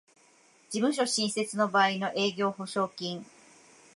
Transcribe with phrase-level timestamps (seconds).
[0.71, 3.23] 事務所新設の場合の営業保証金